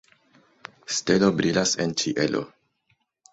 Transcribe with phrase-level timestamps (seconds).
[0.95, 2.43] Stelo brilas en ĉielo.